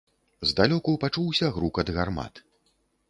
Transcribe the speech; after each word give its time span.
Здалёку 0.51 0.95
пачуўся 1.03 1.51
грукат 1.59 1.93
гармат. 1.99 2.33